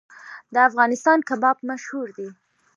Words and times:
د 0.53 0.55
افغانستان 0.69 1.19
کباب 1.29 1.57
مشهور 1.69 2.07
دی 2.17 2.29